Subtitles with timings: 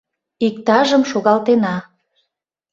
[0.45, 1.75] Иктажым шогалтена.